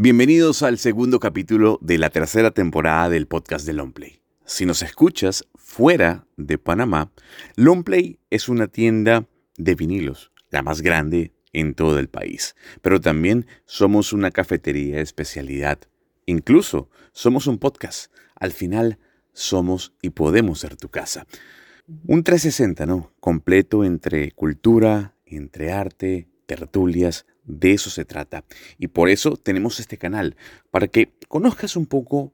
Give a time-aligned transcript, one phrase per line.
[0.00, 4.20] Bienvenidos al segundo capítulo de la tercera temporada del podcast de Longplay.
[4.44, 7.10] Si nos escuchas fuera de Panamá,
[7.56, 9.26] Longplay es una tienda
[9.56, 12.54] de vinilos, la más grande en todo el país.
[12.80, 15.80] Pero también somos una cafetería especialidad.
[16.26, 18.12] Incluso somos un podcast.
[18.36, 19.00] Al final
[19.32, 21.26] somos y podemos ser tu casa.
[22.06, 23.12] Un 360, ¿no?
[23.18, 28.44] Completo entre cultura, entre arte, tertulias, de eso se trata.
[28.78, 30.36] Y por eso tenemos este canal,
[30.70, 32.32] para que conozcas un poco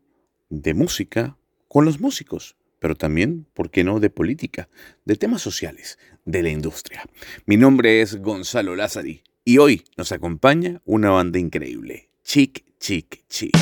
[0.51, 1.39] de música
[1.69, 4.69] con los músicos, pero también, ¿por qué no?, de política,
[5.07, 7.05] de temas sociales, de la industria.
[7.47, 13.57] Mi nombre es Gonzalo Lázari y hoy nos acompaña una banda increíble, Chic, Chic, Chic.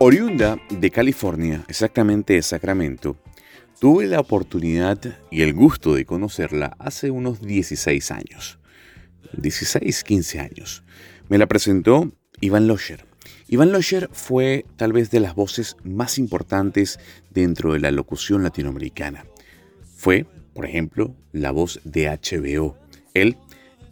[0.00, 3.16] Oriunda de California, exactamente de Sacramento,
[3.78, 4.98] tuve la oportunidad
[5.30, 8.58] y el gusto de conocerla hace unos 16 años.
[9.36, 10.82] 16, 15 años.
[11.28, 12.10] Me la presentó
[12.40, 13.04] Iván Losher.
[13.48, 16.98] Iván Losher fue tal vez de las voces más importantes
[17.30, 19.26] dentro de la locución latinoamericana.
[19.96, 22.76] Fue, por ejemplo, la voz de HBO.
[23.14, 23.36] Él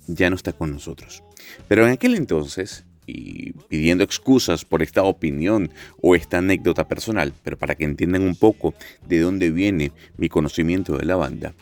[0.07, 1.23] ya no está con nosotros.
[1.69, 5.71] Pero en aquel entonces y pidiendo excusas por esta opinión
[6.03, 8.75] o esta anécdota personal, pero para que entiendan un poco
[9.07, 11.55] de dónde viene mi conocimiento de la banda,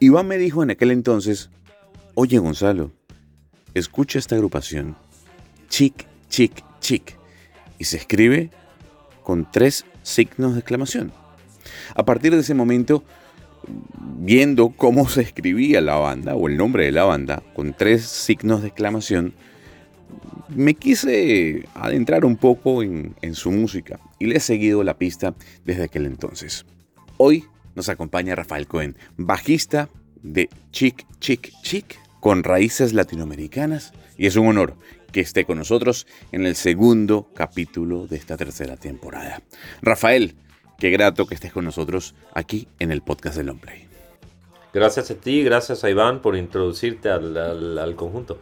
[0.00, 1.50] Iván me dijo en aquel entonces,
[2.14, 2.92] oye Gonzalo,
[3.72, 4.96] escucha esta agrupación,
[5.68, 7.16] Chic, Chic, Chic,
[7.78, 8.50] y se escribe
[9.22, 11.12] con tres signos de exclamación.
[11.94, 13.02] A partir de ese momento,
[14.18, 18.62] viendo cómo se escribía la banda o el nombre de la banda con tres signos
[18.62, 19.34] de exclamación,
[20.48, 25.84] me quise adentrar un poco en, su música y le he seguido la pista desde
[25.84, 26.64] aquel entonces.
[27.16, 29.88] Hoy nos acompaña Rafael Cohen, bajista
[30.22, 34.76] de Chic Chic Chic con raíces latinoamericanas y es un honor
[35.12, 39.42] que esté con nosotros en el segundo capítulo de esta tercera temporada.
[39.80, 40.34] Rafael,
[40.78, 43.88] qué grato que estés con nosotros aquí en el podcast de Longplay.
[44.72, 48.40] Gracias a ti, gracias a Iván por introducirte al conjunto.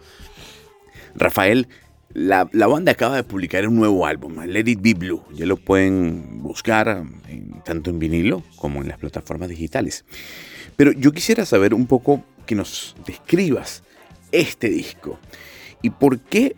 [1.15, 1.69] Rafael,
[2.15, 5.23] la, banda acaba de publicar un nuevo álbum, Let It Be Blue.
[5.35, 7.05] Ya lo pueden buscar
[7.65, 10.05] tanto en vinilo como en las plataformas digitales.
[10.77, 13.83] Pero yo quisiera saber un poco que nos describas
[14.31, 15.19] este disco.
[15.81, 16.57] ¿Y por qué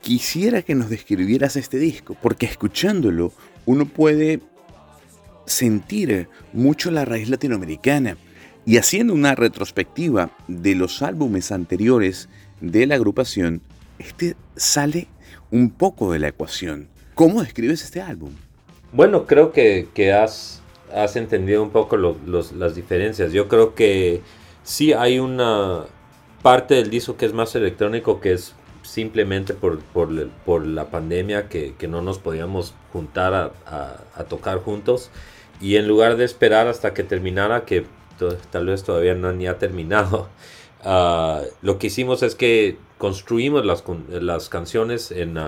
[0.00, 2.16] quisiera que nos describieras este disco?
[2.20, 3.32] Porque escuchándolo
[3.66, 4.40] uno puede
[5.46, 8.16] sentir mucho la raíz latinoamericana.
[8.64, 12.28] Y haciendo una retrospectiva de los álbumes anteriores
[12.62, 13.60] de la agrupación,
[13.98, 15.08] este sale
[15.50, 16.88] un poco de la ecuación.
[17.14, 18.30] ¿Cómo describes este álbum?
[18.92, 20.62] Bueno, creo que, has,
[21.14, 23.32] entendido un poco las diferencias.
[23.32, 24.22] Yo creo que
[24.62, 25.84] sí hay una
[26.42, 31.74] parte del disco que es más electrónico, que es simplemente por, por, la pandemia que,
[31.88, 33.50] no nos podíamos juntar a,
[34.14, 35.10] a, tocar juntos.
[35.60, 37.86] Y en lugar de esperar hasta que terminara, que
[38.50, 40.28] tal vez todavía no ni ha terminado,
[40.84, 45.38] Ah, lo que hicimos es que construimos las, las canciones en,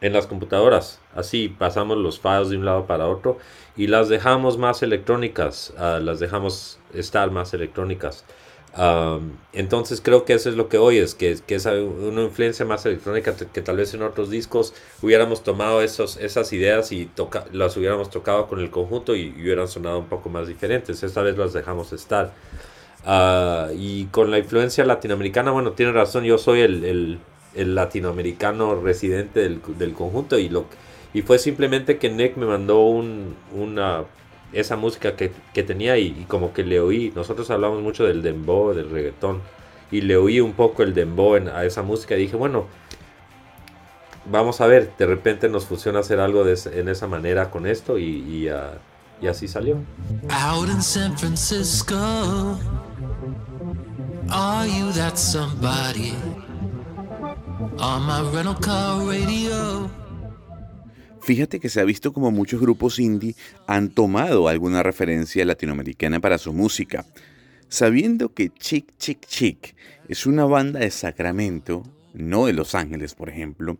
[0.00, 1.00] en las computadoras.
[1.14, 3.38] Así pasamos los files de un lado para otro
[3.76, 8.24] y las dejamos más electrónicas, ah, las dejamos estar más electrónicas.
[9.54, 13.34] entonces creo que eso es lo que hoy es, que, es una influencia más electrónica
[13.34, 17.10] que tal vez en otros discos hubiéramos tomado esas ideas y
[17.52, 21.02] las hubiéramos tocado con el conjunto y, y, hubieran sonado un poco más diferentes.
[21.02, 22.32] Esta vez las dejamos estar.
[23.08, 27.20] Ah, y con la influencia latinoamericana, bueno, tiene razón, yo soy el,
[27.54, 30.66] latinoamericano residente del, conjunto y, lo,
[31.14, 34.02] y fue simplemente que Nick me mandó un, una,
[34.52, 35.30] esa música que,
[35.62, 39.40] tenía y, como que le oí, nosotros hablamos mucho del dembow, del reggaetón,
[39.92, 42.66] y le oí un poco el dembow a esa música y dije, bueno,
[44.24, 47.98] vamos a ver, de repente nos funciona hacer algo de, en esa manera con esto
[47.98, 48.78] y, ah,
[49.22, 49.76] y así salió.
[50.28, 51.96] Out in San Francisco.
[54.30, 56.12] Are you that somebody?
[57.78, 59.88] On my rental car radio.
[61.22, 63.36] Fíjate que se ha visto como muchos grupos indie
[63.66, 67.04] han tomado alguna referencia latinoamericana para su música.
[67.68, 69.76] Sabiendo que Chick Chick Chick
[70.08, 73.78] es una banda de Sacramento, no de Los Ángeles, por ejemplo,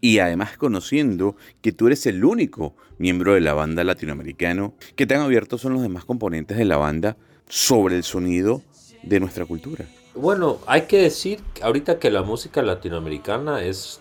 [0.00, 5.20] y además conociendo que tú eres el único miembro de la banda latinoamericano, que tan
[5.20, 7.16] abiertos son los demás componentes de la banda
[7.48, 8.62] sobre el sonido
[9.02, 9.86] de nuestra cultura.
[10.14, 14.00] Bueno, hay que decir ahorita que la música latinoamericana es,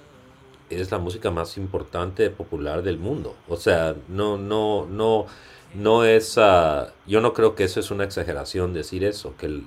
[0.69, 3.35] es la música más importante popular del mundo.
[3.47, 5.25] O sea, no, no, no,
[5.73, 9.63] no es, ah, yo no creo que eso es una exageración decir eso, que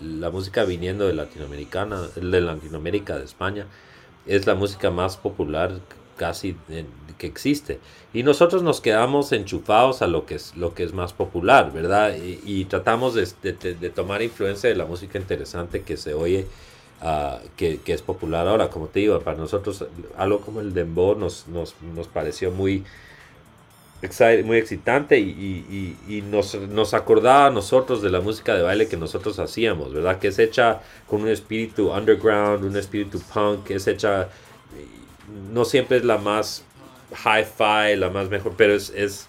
[0.00, 3.66] la música viniendo de Latinoamericana, de Latinoamérica, de España,
[4.26, 5.80] es la música más popular
[6.16, 6.56] casi
[7.18, 7.78] que existe.
[8.12, 12.14] Y nosotros nos quedamos enchufados a lo que es, lo que es más popular, ¿verdad?
[12.16, 16.46] Y, tratamos de, tomar influencia de la música interesante que se oye,
[17.02, 18.68] uh, que, que, es popular ahora.
[18.68, 19.84] Como te digo, para nosotros
[20.16, 22.84] algo como el dembow nos, nos, nos pareció muy
[24.44, 28.96] muy excitante y, y, nos, nos, acordaba a nosotros de la música de baile que
[28.96, 30.18] nosotros hacíamos, ¿verdad?
[30.18, 34.28] Que es hecha con un espíritu underground, un espíritu punk, es hecha,
[35.52, 36.64] no siempre es la más
[37.12, 39.28] hi-fi, la más mejor, pero es, es,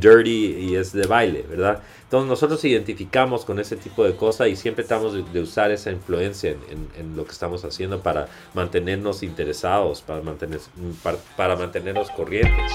[0.00, 1.82] dirty y es de baile, ¿verdad?
[2.04, 6.54] Entonces nosotros identificamos con ese tipo de cosas y siempre tratamos de, usar esa influencia
[6.96, 10.60] en, lo que estamos haciendo para mantenernos interesados, para, mantener,
[11.02, 12.72] para, para mantenernos corrientes.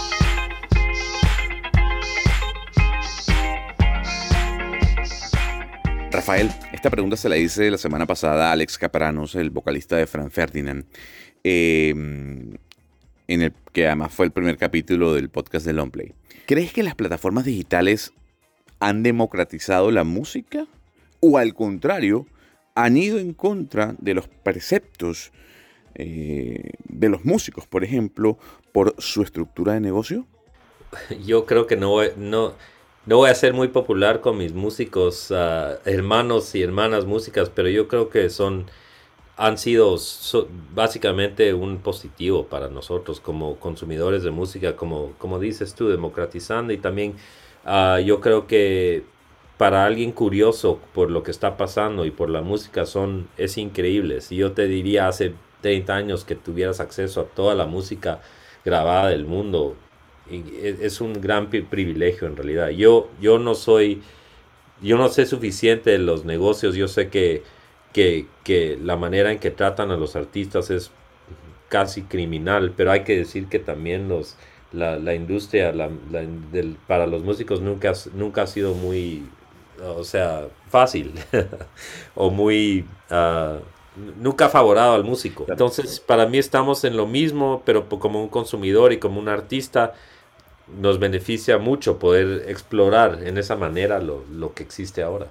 [6.11, 10.05] Rafael, esta pregunta se la hice la semana pasada a Alex Capranos, el vocalista de
[10.05, 10.85] Frank Ferdinand,
[11.43, 12.53] em,
[13.27, 16.13] en el que además fue el primer capítulo del podcast de Longplay.
[16.45, 18.13] ¿Crees que las plataformas digitales
[18.79, 20.67] han democratizado la música?
[21.19, 22.27] ¿O al contrario,
[22.75, 25.31] han ido en contra de los preceptos
[25.95, 28.37] eh, de los músicos, por ejemplo,
[28.71, 30.25] por su estructura de negocio?
[31.25, 32.53] Yo creo que no, no,
[33.05, 37.69] no voy a ser muy popular con mis músicos, ah, hermanos y hermanas músicas, pero
[37.69, 38.67] yo creo que son
[39.35, 39.97] han sido
[40.75, 46.77] básicamente un positivo para nosotros como consumidores de música, como, como dices tú, democratizando y
[46.77, 47.15] también
[47.65, 49.03] ah, yo creo que
[49.57, 54.21] para alguien curioso por lo que está pasando y por la música son es increíble.
[54.21, 58.21] Si yo te diría hace 30 años que tuvieras acceso a toda la música
[58.65, 59.75] grabada del mundo,
[60.29, 62.69] e, es un gran privilegio en realidad.
[62.69, 64.01] Yo, yo no soy,
[64.81, 67.43] yo no sé suficiente de los negocios, yo sé que,
[67.93, 70.91] que, que la manera en que tratan a los artistas es
[71.69, 74.35] casi criminal, pero hay que decir que también los,
[74.71, 79.27] la, la industria la, del, para los músicos nunca, nunca ha sido muy,
[79.81, 81.13] o sea, fácil
[82.15, 82.85] o muy...
[83.09, 83.59] Uh,
[84.19, 85.45] nunca ha favorado al músico.
[85.47, 89.93] Entonces, para mí estamos en lo mismo, pero como un consumidor y como un artista,
[90.79, 95.27] nos beneficia mucho poder explorar en esa manera lo, que existe ahora.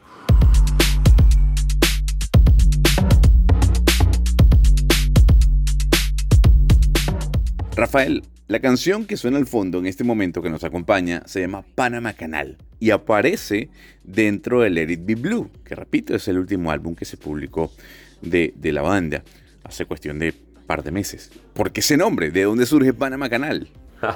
[7.74, 11.64] Rafael, la canción que suena al fondo en este momento que nos acompaña se llama
[11.74, 13.70] Panama Canal y aparece
[14.04, 17.72] dentro de Let It Be Blue, que repito es el último álbum que se publicó
[18.20, 19.24] de, de la banda
[19.64, 20.34] hace cuestión de
[20.66, 21.30] par de meses.
[21.54, 22.30] ¿Por qué ese nombre?
[22.30, 23.68] ¿De dónde surge Panama Canal?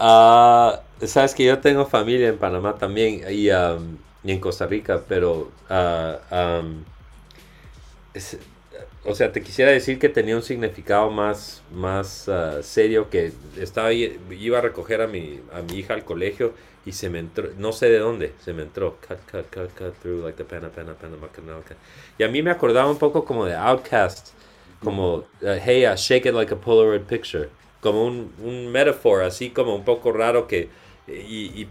[0.00, 6.62] Ah, sabes que yo tengo familia en Panamá también y, en Costa Rica, pero uh,
[9.08, 13.92] o sea, te quisiera decir que tenía un significado más, más ah, serio que estaba
[13.92, 16.52] iba a recoger a mi, a mi hija al colegio
[16.84, 19.94] y se me entró, no sé de dónde, se me entró, cut, cut, cut, cut
[20.00, 20.96] through like the Panama, Panama,
[21.28, 21.60] Panama,
[22.18, 24.28] Y a mí me acordaba un poco como de Outcast,
[24.82, 27.48] como, hey, shake it like a Polaroid picture
[27.80, 30.68] como un, un metaphor, así como un poco raro que...
[31.08, 31.66] Y,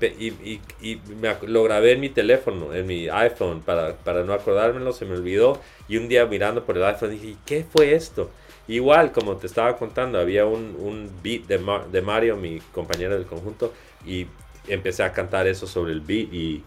[0.81, 5.05] y, me, lo grabé en mi teléfono, en mi iPhone, para, para no acordármelo, se
[5.05, 5.59] me olvidó.
[5.87, 8.31] Y un día mirando por el iPhone dije, ¿qué fue esto?
[8.67, 11.59] Igual, como te estaba contando, había un, un beat de,
[11.91, 13.73] de Mario, mi compañero del conjunto,
[14.05, 14.27] y
[14.67, 16.63] empecé a cantar eso sobre el beat y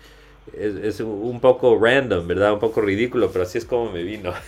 [0.55, 2.55] es, es, un poco random, ¿verdad?
[2.55, 4.33] Un poco ridículo, pero así es como me vino.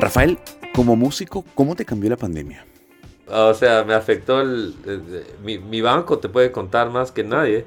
[0.00, 0.38] Rafael,
[0.74, 2.64] como músico, ¿cómo te cambió la pandemia?
[3.30, 4.74] O sea, me afectó el,
[5.42, 7.64] mi, banco, te puede contar más que nadie.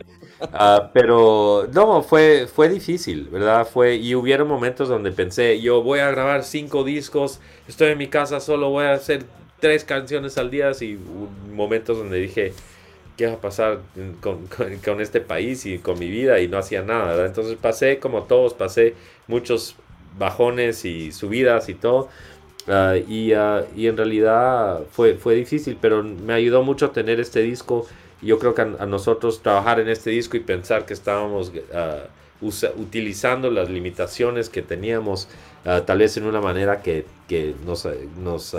[0.53, 3.67] Ah, pero no, fue, fue difícil, ¿verdad?
[3.67, 8.07] Fue, y hubieron momentos donde pensé, yo voy a grabar cinco discos, estoy en mi
[8.07, 9.23] casa, solo voy a hacer
[9.59, 10.71] tres canciones al día.
[10.81, 10.97] Y
[11.53, 12.53] momentos donde dije,
[13.15, 13.79] ¿qué va a pasar
[14.19, 16.39] con, con, este país y con mi vida?
[16.39, 17.27] Y no hacía nada, ¿verdad?
[17.27, 18.95] Entonces pasé como todos, pasé
[19.27, 19.75] muchos
[20.17, 22.09] bajones y subidas y todo.
[22.67, 27.41] Ah, y, uh, y, en realidad fue, fue difícil, pero me ayudó mucho tener este
[27.41, 27.87] disco.
[28.21, 32.45] Yo creo que a, nosotros trabajar en este disco y pensar que estábamos uh,
[32.77, 35.27] utilizando las limitaciones que teníamos,
[35.63, 37.87] tal vez en una manera que, que nos,
[38.19, 38.55] nos,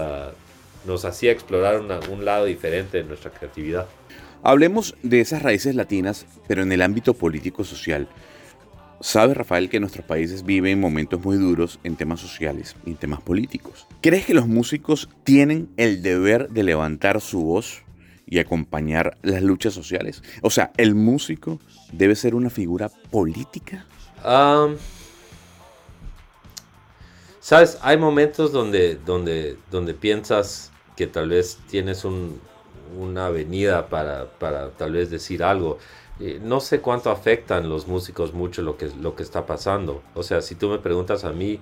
[0.86, 3.88] nos hacía explorar un lado diferente de nuestra creatividad.
[4.44, 8.06] Hablemos de esas raíces latinas, pero en el ámbito político-social.
[9.02, 13.20] Sabe Rafael que nuestros países viven momentos muy duros en temas sociales y en temas
[13.20, 13.88] políticos.
[14.00, 17.82] ¿Crees que los músicos tienen el deber de levantar su voz
[18.26, 20.22] y acompañar las luchas sociales?
[20.40, 21.58] O sea, ¿el músico
[21.92, 23.86] debe ser una figura política?
[27.40, 34.70] Sabes, hay momentos donde, donde, donde piensas que tal vez tienes una avenida para, para
[34.70, 35.78] tal vez decir algo.
[36.20, 40.02] Eh, no sé cuánto afectan los músicos mucho lo que, lo que está pasando.
[40.14, 41.60] O sea, si tú me preguntas a mí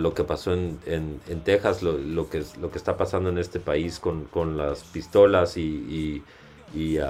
[0.00, 3.60] lo que pasó en, en, Texas, lo, lo, que, lo que está pasando en este
[3.60, 6.22] país con, con las pistolas y, y,
[6.74, 7.04] y, uh,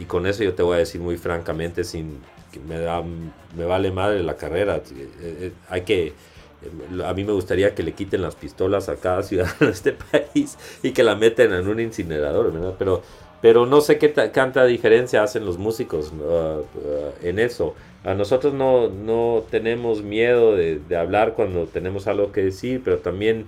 [0.00, 2.20] y, con eso yo te voy a decir muy francamente, sin
[2.52, 3.02] que me, da,
[3.56, 4.76] me vale madre la carrera.
[4.76, 6.12] Eh, eh, hay que
[7.04, 10.56] a mí me gustaría que le quiten las pistolas a cada ciudadano de este país
[10.82, 12.74] y que la meten en un incinerador, ¿verdad?
[12.78, 13.02] Pero,
[13.44, 16.64] pero no sé qué tanta diferencia hacen los músicos uh,
[17.22, 17.74] en eso.
[18.02, 23.44] A nosotros no, no tenemos miedo de, hablar cuando tenemos algo que decir, pero también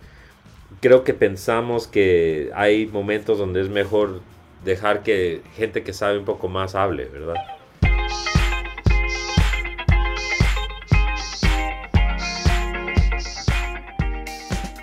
[0.83, 4.21] creo que pensamos que hay momentos donde es mejor
[4.67, 7.37] dejar que gente que sabe un poco más hable, ¿verdad?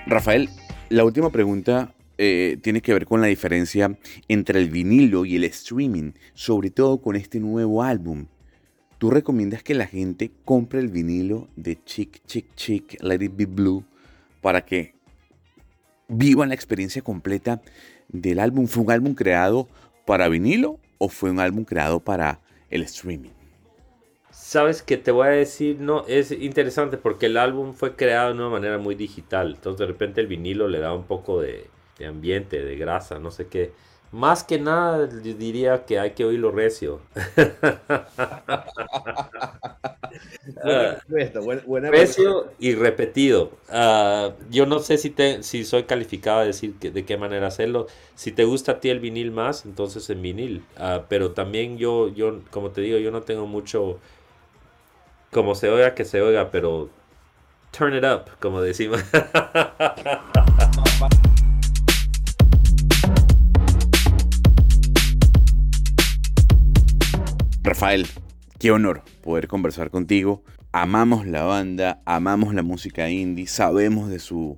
[0.08, 0.50] Rafael,
[0.90, 5.44] la última pregunta eh, tiene que ver con la diferencia entre el vinilo y el
[5.46, 8.28] streaming, sobre todo con este nuevo álbum.
[9.00, 13.46] ¿Tú recomiendas que la gente compre el vinilo de Chick Chick Chick Let It Be
[13.46, 13.84] Blue
[14.42, 14.94] para que
[16.08, 17.62] vivan la experiencia completa
[18.08, 18.68] del álbum?
[18.68, 19.68] ¿Fue un álbum creado
[20.06, 22.40] para vinilo o fue un álbum creado para
[22.70, 23.32] el streaming?
[24.30, 28.40] Sabes que te voy a decir, no, es interesante porque el álbum fue creado de
[28.40, 29.54] una manera muy digital.
[29.56, 33.32] Entonces de repente el vinilo le da un poco de, de ambiente, de grasa, no
[33.32, 33.74] sé qué.
[34.14, 37.02] Más que nada diría que hay que oírlo recio.
[41.92, 43.54] recio y repetido.
[43.70, 47.48] Uh, yo no sé si, te, si soy calificado a decir que, de qué manera
[47.48, 47.88] hacerlo.
[48.14, 50.64] Si te gusta a ti el vinil más, entonces en vinil.
[50.78, 53.98] Uh, pero también yo, yo, como te digo, yo no tengo mucho
[55.32, 56.92] como se oiga que se oiga, pero
[57.72, 59.04] turn it up, como decimos.
[67.64, 68.06] Rafael,
[68.60, 70.44] qué honor poder conversar contigo.
[70.74, 74.58] Amamos la banda, amamos la música indie, sabemos de su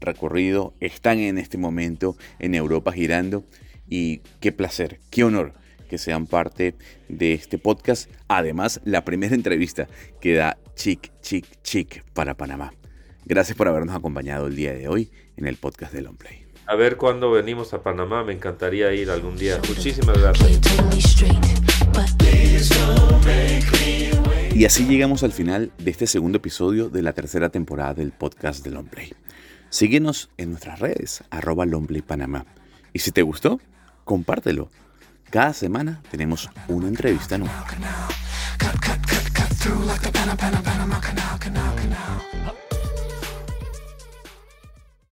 [0.00, 3.44] recorrido, están en este momento en Europa girando
[3.90, 5.52] y qué placer, qué honor
[5.90, 6.74] que sean parte
[7.10, 8.10] de este podcast.
[8.26, 9.86] Además, la primera entrevista
[10.22, 12.72] que da Chic, Chic, Chic para Panamá.
[13.26, 16.46] Gracias por habernos acompañado el día de hoy en el podcast de Longplay.
[16.64, 19.60] A ver cuándo venimos a Panamá, me encantaría ir algún día.
[19.68, 21.05] Muchísimas gracias.
[24.56, 28.64] Y así llegamos al final de este segundo episodio de la tercera temporada del podcast
[28.64, 29.12] de Longplay.
[29.68, 32.46] Síguenos en nuestras redes, arroba Longplay Panamá.
[32.94, 33.60] Y si te gustó,
[34.06, 34.70] compártelo.
[35.28, 37.66] Cada semana tenemos una entrevista nueva.